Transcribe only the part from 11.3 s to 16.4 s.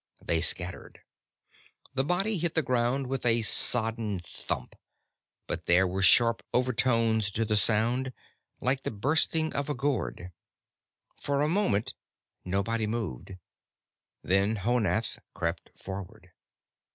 a moment nobody moved. Then Honath crept forward.